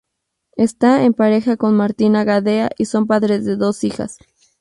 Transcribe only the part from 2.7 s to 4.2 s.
y son padres de dos hijas.